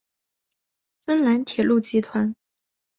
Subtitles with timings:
[1.05, 2.33] 芬兰铁路集团。